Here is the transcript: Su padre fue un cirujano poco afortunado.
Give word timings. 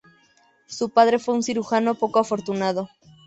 Su 0.65 0.89
padre 0.89 1.19
fue 1.19 1.35
un 1.35 1.43
cirujano 1.43 1.93
poco 1.93 2.17
afortunado. 2.17 2.89